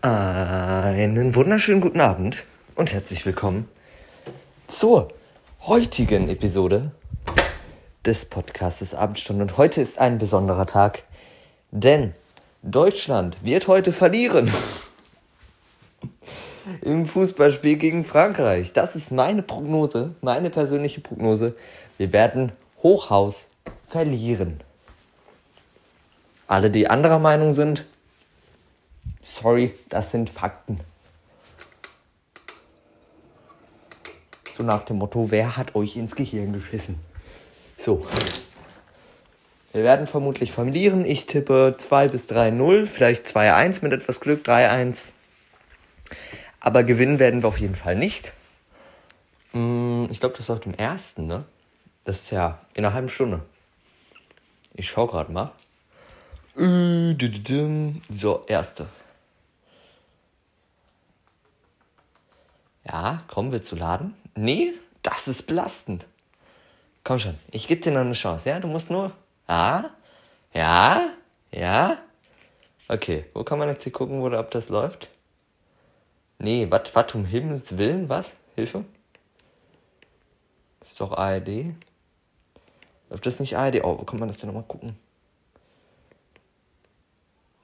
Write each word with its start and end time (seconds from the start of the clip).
Einen 0.00 1.34
wunderschönen 1.34 1.80
guten 1.80 2.00
Abend 2.00 2.44
und 2.76 2.92
herzlich 2.92 3.26
willkommen 3.26 3.68
zur 4.68 5.08
heutigen 5.62 6.28
Episode 6.28 6.92
des 8.06 8.24
Podcasts 8.26 8.94
Abendstunde. 8.94 9.42
Und 9.42 9.56
heute 9.56 9.80
ist 9.80 9.98
ein 9.98 10.18
besonderer 10.18 10.66
Tag, 10.66 11.02
denn 11.72 12.14
Deutschland 12.62 13.38
wird 13.42 13.66
heute 13.66 13.90
verlieren. 13.90 14.48
Im 16.82 17.06
Fußballspiel 17.06 17.76
gegen 17.76 18.04
Frankreich. 18.04 18.72
Das 18.72 18.94
ist 18.94 19.10
meine 19.10 19.42
Prognose, 19.42 20.14
meine 20.20 20.50
persönliche 20.50 21.00
Prognose. 21.00 21.56
Wir 21.96 22.12
werden 22.12 22.52
Hochhaus 22.84 23.48
verlieren. 23.88 24.60
Alle, 26.46 26.70
die 26.70 26.88
anderer 26.88 27.18
Meinung 27.18 27.52
sind, 27.52 27.84
sorry, 29.28 29.74
das 29.88 30.10
sind 30.10 30.30
Fakten. 30.30 30.80
So 34.56 34.62
nach 34.64 34.84
dem 34.84 34.98
Motto, 34.98 35.30
wer 35.30 35.56
hat 35.56 35.74
euch 35.74 35.96
ins 35.96 36.16
Gehirn 36.16 36.52
geschissen? 36.52 36.98
So. 37.76 38.04
Wir 39.72 39.84
werden 39.84 40.06
vermutlich 40.06 40.50
verlieren. 40.50 41.04
Ich 41.04 41.26
tippe 41.26 41.74
2 41.78 42.08
bis 42.08 42.28
3-0, 42.28 42.86
vielleicht 42.86 43.26
2-1 43.26 43.84
mit 43.84 43.92
etwas 43.92 44.18
Glück, 44.18 44.44
3-1. 44.44 45.10
Aber 46.58 46.82
gewinnen 46.82 47.18
werden 47.18 47.42
wir 47.42 47.48
auf 47.48 47.60
jeden 47.60 47.76
Fall 47.76 47.94
nicht. 47.94 48.32
Mm, 49.52 50.06
ich 50.10 50.18
glaube, 50.18 50.36
das 50.36 50.48
läuft 50.48 50.66
im 50.66 50.74
ersten, 50.74 51.26
ne? 51.26 51.44
Das 52.04 52.16
ist 52.16 52.30
ja 52.30 52.58
in 52.74 52.84
einer 52.84 52.94
halben 52.94 53.10
Stunde. 53.10 53.42
Ich 54.74 54.88
schau 54.88 55.06
gerade 55.06 55.30
mal. 55.30 55.52
So, 58.08 58.44
erste. 58.48 58.88
Ja, 62.88 63.22
kommen 63.28 63.52
wir 63.52 63.62
zu 63.62 63.76
laden? 63.76 64.14
Nee, 64.34 64.72
das 65.02 65.28
ist 65.28 65.42
belastend. 65.42 66.06
Komm 67.04 67.18
schon, 67.18 67.38
ich 67.50 67.68
gebe 67.68 67.80
dir 67.80 67.92
noch 67.92 68.00
eine 68.00 68.14
Chance, 68.14 68.48
ja? 68.48 68.60
Du 68.60 68.68
musst 68.68 68.90
nur. 68.90 69.12
Ja? 69.46 69.90
Ja? 70.54 71.10
Ja? 71.50 71.98
Okay, 72.88 73.26
wo 73.34 73.44
kann 73.44 73.58
man 73.58 73.68
jetzt 73.68 73.82
hier 73.82 73.92
gucken, 73.92 74.22
wo, 74.22 74.34
ob 74.34 74.50
das 74.50 74.70
läuft? 74.70 75.10
Nee, 76.38 76.66
was, 76.70 76.94
was 76.94 77.14
um 77.14 77.24
Himmels 77.26 77.76
Willen, 77.76 78.08
was? 78.08 78.36
Hilfe? 78.54 78.84
Das 80.80 80.92
ist 80.92 81.00
doch 81.00 81.12
ARD. 81.12 81.74
Läuft 83.10 83.26
das 83.26 83.40
nicht 83.40 83.56
ARD? 83.56 83.84
Oh, 83.84 83.98
wo 83.98 84.04
kann 84.04 84.18
man 84.18 84.28
das 84.28 84.38
denn 84.38 84.48
nochmal 84.48 84.64
gucken? 84.64 84.96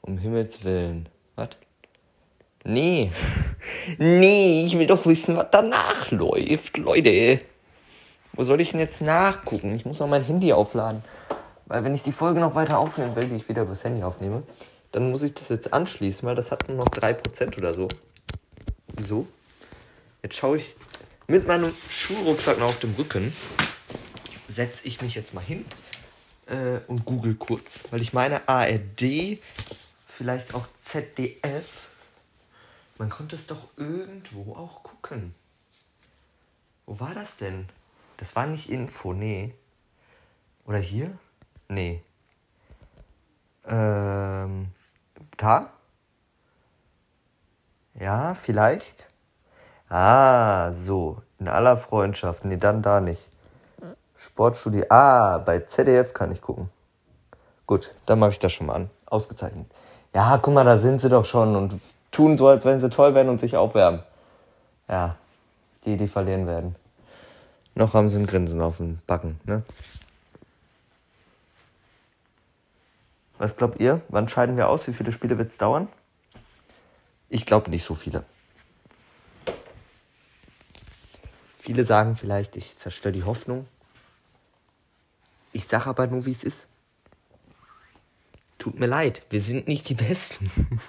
Um 0.02 0.18
Himmels 0.18 0.64
Willen. 0.64 1.08
Was? 1.36 1.50
Nee. 2.64 3.12
nee, 3.98 4.64
ich 4.64 4.78
will 4.78 4.86
doch 4.86 5.04
wissen, 5.04 5.36
was 5.36 5.48
danach 5.50 6.10
läuft, 6.10 6.78
Leute. 6.78 7.40
Wo 8.32 8.44
soll 8.44 8.60
ich 8.62 8.70
denn 8.70 8.80
jetzt 8.80 9.02
nachgucken? 9.02 9.76
Ich 9.76 9.84
muss 9.84 10.00
noch 10.00 10.08
mein 10.08 10.24
Handy 10.24 10.52
aufladen. 10.52 11.04
Weil 11.66 11.84
wenn 11.84 11.94
ich 11.94 12.02
die 12.02 12.12
Folge 12.12 12.40
noch 12.40 12.54
weiter 12.54 12.78
aufnehmen 12.78 13.14
will, 13.16 13.28
die 13.28 13.36
ich 13.36 13.48
wieder 13.48 13.62
übers 13.62 13.84
Handy 13.84 14.02
aufnehme, 14.02 14.42
dann 14.92 15.10
muss 15.10 15.22
ich 15.22 15.34
das 15.34 15.50
jetzt 15.50 15.72
anschließen, 15.72 16.26
weil 16.26 16.34
das 16.34 16.50
hat 16.50 16.68
nur 16.68 16.78
noch 16.78 16.88
3% 16.88 17.58
oder 17.58 17.74
so. 17.74 17.88
So. 18.98 19.26
Jetzt 20.22 20.36
schaue 20.36 20.56
ich 20.56 20.74
mit 21.26 21.46
meinem 21.46 21.74
Schulrucksack 21.90 22.58
noch 22.58 22.68
auf 22.68 22.78
dem 22.78 22.94
Rücken, 22.94 23.34
setze 24.48 24.86
ich 24.86 25.02
mich 25.02 25.14
jetzt 25.14 25.34
mal 25.34 25.44
hin 25.44 25.66
äh, 26.46 26.80
und 26.86 27.04
google 27.04 27.34
kurz. 27.34 27.80
Weil 27.90 28.00
ich 28.00 28.12
meine 28.14 28.48
ARD, 28.48 29.38
vielleicht 30.06 30.54
auch 30.54 30.66
ZDF, 30.82 31.88
man 32.98 33.10
konnte 33.10 33.36
es 33.36 33.46
doch 33.46 33.68
irgendwo 33.76 34.54
auch 34.54 34.82
gucken. 34.82 35.34
Wo 36.86 37.00
war 37.00 37.14
das 37.14 37.36
denn? 37.36 37.68
Das 38.18 38.36
war 38.36 38.46
nicht 38.46 38.70
Info, 38.70 39.12
nee. 39.12 39.54
Oder 40.66 40.78
hier? 40.78 41.16
Nee. 41.68 42.02
Ähm, 43.66 44.68
da? 45.36 45.70
Ja, 47.94 48.34
vielleicht. 48.34 49.08
Ah, 49.88 50.72
so. 50.72 51.22
In 51.38 51.48
aller 51.48 51.76
Freundschaft. 51.76 52.44
Nee, 52.44 52.56
dann 52.56 52.82
da 52.82 53.00
nicht. 53.00 53.28
Sportstudio. 54.16 54.84
Ah, 54.88 55.38
bei 55.38 55.60
ZDF 55.60 56.14
kann 56.14 56.32
ich 56.32 56.40
gucken. 56.40 56.70
Gut, 57.66 57.94
dann 58.06 58.18
mache 58.18 58.32
ich 58.32 58.38
das 58.38 58.52
schon 58.52 58.66
mal 58.66 58.74
an. 58.74 58.90
Ausgezeichnet. 59.06 59.66
Ja, 60.14 60.38
guck 60.38 60.54
mal, 60.54 60.64
da 60.64 60.76
sind 60.76 61.00
sie 61.00 61.08
doch 61.08 61.24
schon 61.24 61.56
und 61.56 61.80
tun 62.14 62.36
so, 62.36 62.48
als 62.48 62.64
wenn 62.64 62.80
sie 62.80 62.90
toll 62.90 63.14
werden 63.14 63.28
und 63.28 63.40
sich 63.40 63.56
aufwärmen. 63.56 64.02
Ja, 64.88 65.16
die, 65.84 65.96
die 65.96 66.08
verlieren 66.08 66.46
werden. 66.46 66.76
Noch 67.74 67.94
haben 67.94 68.08
sie 68.08 68.18
ein 68.18 68.26
Grinsen 68.26 68.60
auf 68.60 68.76
dem 68.76 68.98
Backen, 69.06 69.40
ne? 69.44 69.64
Was 73.38 73.56
glaubt 73.56 73.80
ihr? 73.80 74.00
Wann 74.08 74.28
scheiden 74.28 74.56
wir 74.56 74.68
aus? 74.68 74.86
Wie 74.86 74.92
viele 74.92 75.10
Spiele 75.10 75.36
wird 75.38 75.50
es 75.50 75.58
dauern? 75.58 75.88
Ich 77.28 77.46
glaube 77.46 77.68
nicht 77.68 77.84
so 77.84 77.94
viele. 77.94 78.24
Viele 81.58 81.84
sagen 81.84 82.14
vielleicht, 82.14 82.56
ich 82.56 82.76
zerstöre 82.76 83.12
die 83.12 83.24
Hoffnung. 83.24 83.66
Ich 85.52 85.66
sage 85.66 85.86
aber 85.86 86.06
nur, 86.06 86.26
wie 86.26 86.32
es 86.32 86.44
ist. 86.44 86.66
Tut 88.58 88.78
mir 88.78 88.86
leid, 88.86 89.22
wir 89.30 89.42
sind 89.42 89.66
nicht 89.66 89.88
die 89.88 89.94
Besten. 89.94 90.50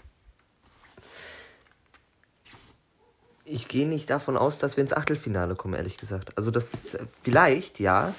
Ich 3.55 3.69
gehe 3.69 3.87
nicht 3.87 4.09
davon 4.09 4.35
aus, 4.35 4.57
dass 4.57 4.75
wir 4.75 4.81
ins 4.81 4.91
Achtelfinale 4.91 5.55
kommen, 5.55 5.75
ehrlich 5.75 5.95
gesagt. 5.95 6.37
Also 6.37 6.51
das 6.51 6.83
vielleicht, 7.21 7.79
ja. 7.79 8.13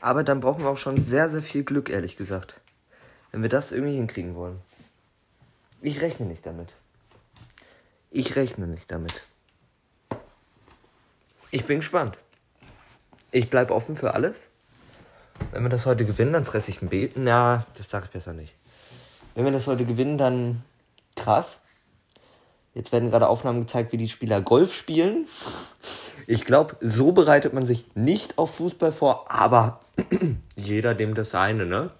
Aber 0.00 0.24
dann 0.24 0.40
brauchen 0.40 0.62
wir 0.62 0.70
auch 0.70 0.78
schon 0.78 0.98
sehr, 0.98 1.28
sehr 1.28 1.42
viel 1.42 1.64
Glück, 1.64 1.90
ehrlich 1.90 2.16
gesagt. 2.16 2.62
Wenn 3.30 3.42
wir 3.42 3.50
das 3.50 3.72
irgendwie 3.72 3.96
hinkriegen 3.96 4.34
wollen. 4.36 4.62
Ich 5.82 6.00
rechne 6.00 6.24
nicht 6.24 6.46
damit. 6.46 6.72
Ich 8.10 8.36
rechne 8.36 8.66
nicht 8.66 8.90
damit. 8.90 9.26
Ich 11.50 11.66
bin 11.66 11.80
gespannt. 11.80 12.16
Ich 13.32 13.50
bleibe 13.50 13.74
offen 13.74 13.96
für 13.96 14.14
alles. 14.14 14.48
Wenn 15.52 15.62
wir 15.62 15.68
das 15.68 15.84
heute 15.84 16.06
gewinnen, 16.06 16.32
dann 16.32 16.46
fresse 16.46 16.70
ich 16.70 16.80
ein 16.80 16.88
B. 16.88 17.10
Na, 17.16 17.66
das 17.76 17.90
sage 17.90 18.06
ich 18.06 18.12
besser 18.12 18.32
nicht. 18.32 18.54
Wenn 19.34 19.44
wir 19.44 19.52
das 19.52 19.66
heute 19.66 19.84
gewinnen, 19.84 20.16
dann 20.16 20.62
krass. 21.16 21.60
Jetzt 22.74 22.92
werden 22.92 23.10
gerade 23.10 23.28
Aufnahmen 23.28 23.60
gezeigt, 23.60 23.92
wie 23.92 23.96
die 23.96 24.08
Spieler 24.08 24.40
Golf 24.40 24.74
spielen. 24.74 25.26
Ich 26.26 26.44
glaube, 26.44 26.76
so 26.80 27.12
bereitet 27.12 27.52
man 27.52 27.66
sich 27.66 27.84
nicht 27.94 28.38
auf 28.38 28.56
Fußball 28.56 28.92
vor, 28.92 29.30
aber 29.30 29.80
jeder 30.56 30.94
dem 30.94 31.14
das 31.14 31.30
seine, 31.30 31.66
ne? 31.66 31.90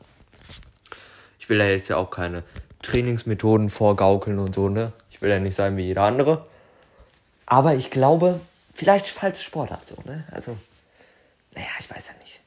Ich 1.38 1.48
will 1.48 1.58
da 1.58 1.66
jetzt 1.66 1.88
ja 1.88 1.96
auch 1.96 2.10
keine 2.10 2.42
Trainingsmethoden 2.82 3.70
vorgaukeln 3.70 4.38
und 4.38 4.54
so, 4.54 4.68
ne? 4.68 4.92
Ich 5.10 5.22
will 5.22 5.30
ja 5.30 5.38
nicht 5.38 5.54
sein 5.54 5.76
wie 5.76 5.84
jeder 5.84 6.02
andere. 6.02 6.46
Aber 7.46 7.74
ich 7.74 7.90
glaube, 7.90 8.40
vielleicht 8.74 9.06
falsche 9.08 9.42
Sportart 9.42 9.86
so, 9.86 9.96
ne? 10.04 10.24
Also, 10.30 10.56
naja, 11.54 11.68
ich 11.78 11.88
weiß 11.88 12.08
ja 12.08 12.14
nicht. 12.20 12.40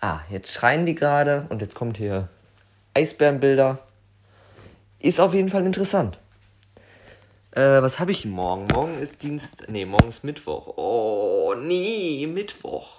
Ah, 0.00 0.20
jetzt 0.28 0.52
schreien 0.52 0.84
die 0.84 0.94
gerade 0.94 1.46
und 1.48 1.62
jetzt 1.62 1.74
kommt 1.74 1.96
hier 1.96 2.28
Eisbärenbilder. 2.92 3.78
Ist 4.98 5.20
auf 5.20 5.32
jeden 5.32 5.48
Fall 5.48 5.64
interessant. 5.64 6.18
Äh, 7.54 7.82
was 7.82 8.00
habe 8.00 8.10
ich 8.10 8.24
morgen? 8.24 8.66
Morgen 8.66 8.98
ist 8.98 9.22
Dienst. 9.22 9.66
Nee, 9.68 9.84
morgen 9.84 10.08
ist 10.08 10.24
Mittwoch. 10.24 10.76
Oh, 10.76 11.54
nee, 11.56 12.26
Mittwoch. 12.26 12.98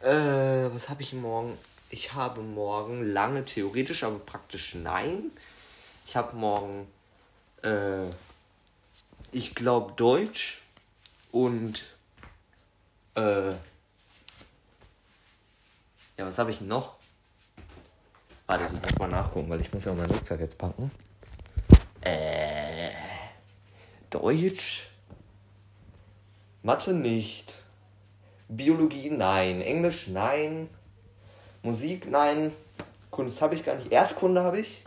Äh, 0.00 0.08
was 0.72 0.88
habe 0.88 1.02
ich 1.02 1.12
morgen? 1.12 1.56
Ich 1.90 2.14
habe 2.14 2.40
morgen 2.40 3.12
lange 3.12 3.44
theoretisch, 3.44 4.02
aber 4.02 4.18
praktisch 4.18 4.74
nein. 4.74 5.30
Ich 6.04 6.16
habe 6.16 6.34
morgen, 6.34 6.88
äh, 7.62 8.08
ich 9.30 9.54
glaube 9.54 9.92
Deutsch 9.92 10.60
und, 11.30 11.84
äh, 13.14 13.50
ja, 13.50 13.56
was 16.18 16.38
habe 16.38 16.50
ich 16.50 16.60
noch? 16.60 16.96
Warte, 18.48 18.64
ich 18.64 18.82
muss 18.82 18.98
mal 18.98 19.08
nachgucken, 19.08 19.48
weil 19.48 19.60
ich 19.60 19.72
muss 19.72 19.84
ja 19.84 19.94
meinen 19.94 20.10
Rucksack 20.10 20.40
jetzt 20.40 20.58
packen. 20.58 20.90
Äh, 22.00 22.57
Deutsch, 24.10 24.88
Mathe 26.62 26.92
nicht, 26.92 27.54
Biologie 28.48 29.10
nein, 29.10 29.60
Englisch 29.60 30.08
nein, 30.08 30.68
Musik 31.62 32.10
nein, 32.10 32.52
Kunst 33.10 33.40
habe 33.40 33.54
ich 33.54 33.64
gar 33.64 33.76
nicht, 33.76 33.92
Erdkunde 33.92 34.42
habe 34.42 34.60
ich, 34.60 34.82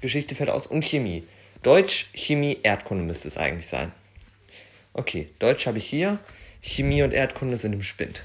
Geschichte 0.00 0.34
fällt 0.34 0.50
aus. 0.50 0.66
Und 0.66 0.84
Chemie. 0.84 1.26
Deutsch, 1.62 2.10
Chemie, 2.12 2.60
Erdkunde 2.62 3.04
müsste 3.04 3.28
es 3.28 3.36
eigentlich 3.36 3.68
sein. 3.68 3.92
Okay, 4.92 5.30
Deutsch 5.38 5.66
habe 5.66 5.78
ich 5.78 5.86
hier, 5.86 6.18
Chemie 6.60 7.02
und 7.02 7.12
Erdkunde 7.12 7.56
sind 7.56 7.72
im 7.72 7.82
Spind. 7.82 8.22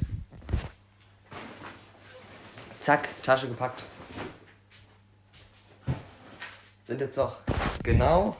Zack, 2.80 3.10
Tasche 3.24 3.48
gepackt. 3.48 3.84
Sind 6.84 7.02
jetzt 7.02 7.18
noch 7.18 7.38
genau 7.84 8.36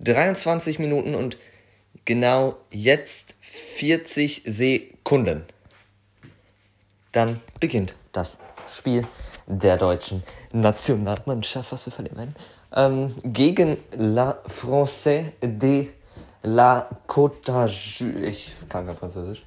23 0.00 0.78
Minuten 0.78 1.14
und 1.14 1.38
genau 2.04 2.56
jetzt 2.70 3.34
40 3.40 4.42
Sekunden. 4.46 5.44
Dann 7.12 7.40
beginnt 7.60 7.96
das 8.12 8.38
Spiel 8.70 9.06
der 9.46 9.76
deutschen 9.76 10.22
Nationalmannschaft, 10.52 11.72
was 11.72 11.86
wir 11.86 11.92
verlieren 11.92 12.34
ähm, 12.74 13.14
gegen 13.24 13.78
La 13.96 14.38
Française 14.46 15.32
de 15.40 15.88
la 16.42 16.88
Côte 17.06 17.44
d'Azur. 17.44 18.22
Ich 18.22 18.52
kann 18.68 18.86
kein 18.86 18.96
Französisch. 18.96 19.44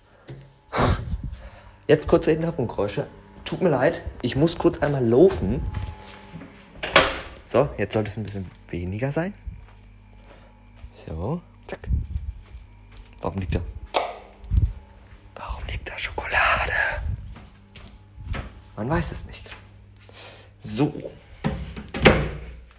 Jetzt 1.87 2.07
kurze 2.07 2.31
Hintergrundgeräusche. 2.31 3.07
Tut 3.45 3.61
mir 3.61 3.69
leid, 3.69 4.03
ich 4.21 4.35
muss 4.35 4.57
kurz 4.57 4.79
einmal 4.79 5.05
laufen. 5.05 5.61
So, 7.45 7.69
jetzt 7.77 7.93
sollte 7.93 8.11
es 8.11 8.17
ein 8.17 8.23
bisschen 8.23 8.51
weniger 8.69 9.11
sein. 9.11 9.33
So, 11.09 11.41
zack. 11.65 11.79
Warum 13.21 13.39
liegt 13.39 13.55
da? 13.55 13.61
Warum 15.35 15.65
liegt 15.65 15.89
da 15.89 15.97
Schokolade? 15.97 16.71
Man 18.75 18.89
weiß 18.91 19.11
es 19.11 19.25
nicht. 19.25 19.49
So. 20.61 21.11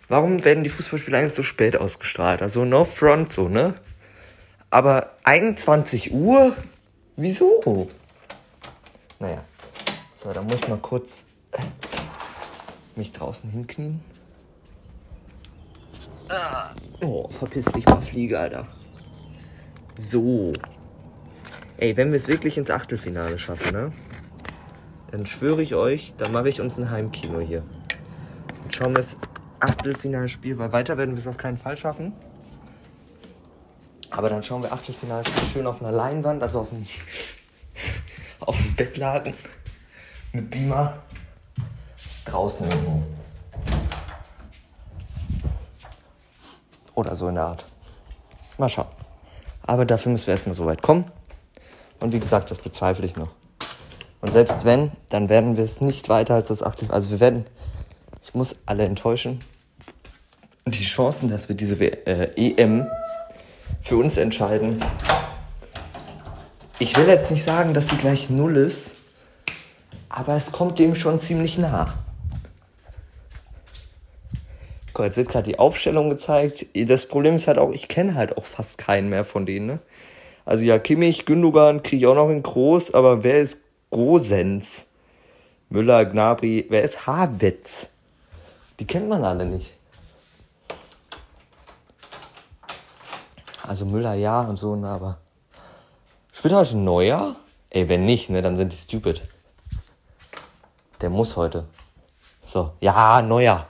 Warum 0.08 0.44
werden 0.44 0.62
die 0.62 0.70
Fußballspiele 0.70 1.18
eigentlich 1.18 1.34
so 1.34 1.42
spät 1.42 1.76
ausgestrahlt? 1.76 2.40
Also 2.40 2.64
no 2.64 2.84
front 2.84 3.32
so, 3.32 3.48
ne? 3.48 3.74
Aber 4.70 5.16
21 5.24 6.12
Uhr? 6.14 6.54
Wieso? 7.16 7.90
Naja. 9.18 9.44
So, 10.14 10.32
dann 10.32 10.44
muss 10.44 10.54
ich 10.54 10.68
mal 10.68 10.78
kurz 10.78 11.26
mich 12.94 13.10
draußen 13.10 13.50
hinknien. 13.50 14.00
Ah. 16.30 16.70
Oh, 17.00 17.28
verpiss 17.28 17.64
dich 17.64 17.84
mal, 17.86 18.00
Fliege, 18.00 18.38
Alter. 18.38 18.68
So. 19.96 20.52
Ey, 21.76 21.96
wenn 21.96 22.12
wir 22.12 22.18
es 22.18 22.28
wirklich 22.28 22.56
ins 22.56 22.70
Achtelfinale 22.70 23.36
schaffen, 23.36 23.72
ne? 23.72 23.92
Dann 25.10 25.26
schwöre 25.26 25.60
ich 25.60 25.74
euch, 25.74 26.14
dann 26.18 26.30
mache 26.30 26.48
ich 26.48 26.60
uns 26.60 26.78
ein 26.78 26.88
Heimkino 26.88 27.40
hier. 27.40 27.64
Und 28.62 28.76
schauen 28.76 28.92
wir 28.92 28.98
das 28.98 29.16
Achtelfinalspiel, 29.58 30.56
weil 30.56 30.72
weiter 30.72 30.96
werden 30.96 31.16
wir 31.16 31.18
es 31.20 31.26
auf 31.26 31.36
keinen 31.36 31.56
Fall 31.56 31.76
schaffen. 31.76 32.12
Aber 34.10 34.28
dann 34.28 34.44
schauen 34.44 34.62
wir 34.62 34.72
Achtelfinalspiel 34.72 35.48
schön 35.52 35.66
auf 35.66 35.82
einer 35.82 35.90
Leinwand, 35.90 36.44
also 36.44 36.60
auf 36.60 36.70
dem, 36.70 36.86
auf 38.40 38.56
dem 38.56 38.76
Bettlaken 38.76 39.34
mit 40.32 40.48
Beamer 40.48 41.02
draußen 42.24 42.70
irgendwo. 42.70 43.02
Oder 47.00 47.16
so 47.16 47.28
in 47.28 47.36
der 47.36 47.44
Art. 47.44 47.66
Mal 48.58 48.68
schauen. 48.68 48.88
Aber 49.62 49.86
dafür 49.86 50.12
müssen 50.12 50.26
wir 50.26 50.34
erstmal 50.34 50.54
so 50.54 50.66
weit 50.66 50.82
kommen. 50.82 51.06
Und 51.98 52.12
wie 52.12 52.20
gesagt, 52.20 52.50
das 52.50 52.58
bezweifle 52.58 53.06
ich 53.06 53.16
noch. 53.16 53.30
Und 54.20 54.32
selbst 54.32 54.66
wenn, 54.66 54.92
dann 55.08 55.30
werden 55.30 55.56
wir 55.56 55.64
es 55.64 55.80
nicht 55.80 56.10
weiter 56.10 56.34
als 56.34 56.48
das 56.48 56.62
Achtel. 56.62 56.90
Also 56.90 57.10
wir 57.10 57.20
werden, 57.20 57.46
ich 58.22 58.34
muss 58.34 58.56
alle 58.66 58.84
enttäuschen. 58.84 59.38
Die 60.66 60.84
Chancen, 60.84 61.30
dass 61.30 61.48
wir 61.48 61.56
diese 61.56 61.82
äh, 61.82 62.32
EM 62.36 62.86
für 63.80 63.96
uns 63.96 64.18
entscheiden, 64.18 64.84
ich 66.78 66.94
will 66.98 67.08
jetzt 67.08 67.30
nicht 67.30 67.44
sagen, 67.44 67.72
dass 67.72 67.88
sie 67.88 67.96
gleich 67.96 68.28
null 68.28 68.58
ist, 68.58 68.92
aber 70.10 70.34
es 70.34 70.52
kommt 70.52 70.78
dem 70.78 70.94
schon 70.94 71.18
ziemlich 71.18 71.56
nah. 71.56 71.94
Guck, 75.00 75.06
jetzt 75.06 75.16
wird 75.16 75.28
gerade 75.30 75.48
die 75.48 75.58
Aufstellung 75.58 76.10
gezeigt. 76.10 76.66
Das 76.74 77.06
Problem 77.06 77.36
ist 77.36 77.46
halt 77.46 77.56
auch, 77.56 77.70
ich 77.70 77.88
kenne 77.88 78.16
halt 78.16 78.36
auch 78.36 78.44
fast 78.44 78.76
keinen 78.76 79.08
mehr 79.08 79.24
von 79.24 79.46
denen. 79.46 79.66
Ne? 79.66 79.78
Also 80.44 80.62
ja, 80.62 80.78
Kimmich, 80.78 81.24
Gündogan 81.24 81.82
kriege 81.82 82.04
ich 82.04 82.06
auch 82.06 82.14
noch 82.14 82.28
in 82.28 82.42
groß, 82.42 82.92
aber 82.92 83.24
wer 83.24 83.38
ist 83.38 83.62
Gosens? 83.88 84.84
Müller, 85.70 86.04
Gnabry, 86.04 86.66
wer 86.68 86.82
ist 86.82 87.06
Havertz? 87.06 87.88
Die 88.78 88.86
kennt 88.86 89.08
man 89.08 89.24
alle 89.24 89.46
nicht. 89.46 89.72
Also 93.66 93.86
Müller 93.86 94.12
ja 94.12 94.42
und 94.42 94.58
so, 94.58 94.76
ne, 94.76 94.86
aber. 94.86 95.16
Spielt 96.30 96.52
heute 96.52 96.76
Neuer? 96.76 97.36
Ey, 97.70 97.88
wenn 97.88 98.04
nicht, 98.04 98.28
ne, 98.28 98.42
dann 98.42 98.54
sind 98.54 98.70
die 98.70 98.76
stupid. 98.76 99.22
Der 101.00 101.08
muss 101.08 101.38
heute. 101.38 101.64
So, 102.42 102.72
ja, 102.82 103.22
Neuer. 103.22 103.69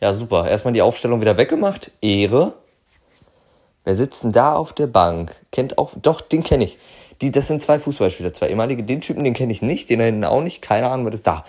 Ja, 0.00 0.12
super. 0.12 0.48
Erstmal 0.48 0.72
die 0.72 0.82
Aufstellung 0.82 1.20
wieder 1.20 1.36
weggemacht. 1.36 1.90
Ehre. 2.00 2.54
Wer 3.84 3.94
sitzt 3.94 4.24
denn 4.24 4.32
da 4.32 4.54
auf 4.54 4.72
der 4.72 4.86
Bank? 4.86 5.34
Kennt 5.52 5.78
auch, 5.78 5.92
doch, 6.00 6.20
den 6.20 6.42
kenne 6.42 6.64
ich. 6.64 6.78
Die, 7.20 7.30
das 7.30 7.48
sind 7.48 7.60
zwei 7.60 7.78
Fußballspieler, 7.78 8.32
zwei 8.32 8.48
ehemalige. 8.48 8.82
Den 8.82 9.00
Typen, 9.00 9.24
den 9.24 9.34
kenne 9.34 9.52
ich 9.52 9.62
nicht, 9.62 9.90
den 9.90 9.98
da 9.98 10.06
hinten 10.06 10.24
auch 10.24 10.42
nicht. 10.42 10.62
Keine 10.62 10.88
Ahnung, 10.88 11.06
wer 11.06 11.10
das 11.10 11.22
da. 11.22 11.44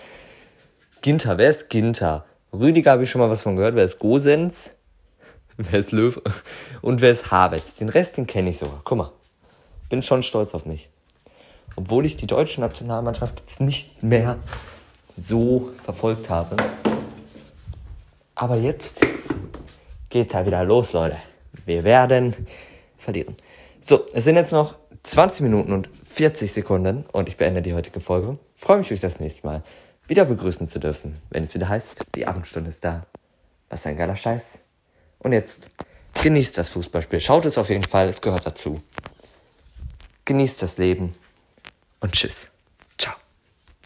Ginter, 1.00 1.38
wer 1.38 1.50
ist 1.50 1.70
Ginter? 1.70 2.24
Rüdiger 2.52 2.92
habe 2.92 3.04
ich 3.04 3.10
schon 3.10 3.20
mal 3.20 3.30
was 3.30 3.42
von 3.42 3.56
gehört. 3.56 3.74
Wer 3.74 3.84
ist 3.84 3.98
Gosens? 3.98 4.76
Wer 5.56 5.80
ist 5.80 5.92
Löw? 5.92 6.20
Und 6.82 7.02
wer 7.02 7.10
ist 7.10 7.30
Havertz? 7.30 7.76
Den 7.76 7.90
Rest, 7.90 8.16
den 8.16 8.26
kenne 8.26 8.50
ich 8.50 8.58
sogar. 8.58 8.80
Guck 8.84 8.98
mal. 8.98 9.12
Bin 9.90 10.02
schon 10.02 10.22
stolz 10.22 10.54
auf 10.54 10.64
mich. 10.64 10.88
Obwohl 11.76 12.06
ich 12.06 12.16
die 12.16 12.26
deutsche 12.26 12.60
Nationalmannschaft 12.60 13.40
jetzt 13.40 13.60
nicht 13.60 14.02
mehr 14.02 14.38
so 15.16 15.70
verfolgt 15.84 16.30
habe. 16.30 16.56
Aber 18.34 18.56
jetzt 18.56 19.04
geht's 20.08 20.34
halt 20.34 20.46
wieder 20.46 20.64
los, 20.64 20.92
Leute. 20.92 21.16
Wir 21.66 21.84
werden 21.84 22.34
verlieren. 22.96 23.36
So, 23.80 24.06
es 24.12 24.24
sind 24.24 24.36
jetzt 24.36 24.52
noch 24.52 24.76
20 25.02 25.42
Minuten 25.42 25.72
und 25.72 25.88
40 26.04 26.52
Sekunden 26.52 27.04
und 27.12 27.28
ich 27.28 27.36
beende 27.36 27.62
die 27.62 27.74
heutige 27.74 28.00
Folge. 28.00 28.38
Freue 28.54 28.78
mich, 28.78 28.92
euch 28.92 29.00
das 29.00 29.20
nächste 29.20 29.46
Mal 29.46 29.62
wieder 30.06 30.24
begrüßen 30.24 30.66
zu 30.66 30.78
dürfen, 30.78 31.20
wenn 31.30 31.42
es 31.42 31.54
wieder 31.54 31.68
heißt, 31.68 32.04
die 32.14 32.26
Abendstunde 32.26 32.70
ist 32.70 32.84
da. 32.84 33.06
Was 33.70 33.86
ein 33.86 33.96
geiler 33.96 34.16
Scheiß. 34.16 34.60
Und 35.18 35.32
jetzt 35.32 35.70
genießt 36.22 36.58
das 36.58 36.68
Fußballspiel. 36.70 37.20
Schaut 37.20 37.46
es 37.46 37.58
auf 37.58 37.70
jeden 37.70 37.84
Fall, 37.84 38.08
es 38.08 38.20
gehört 38.20 38.46
dazu. 38.46 38.82
Genießt 40.24 40.62
das 40.62 40.76
Leben 40.76 41.14
und 42.00 42.12
tschüss. 42.12 42.51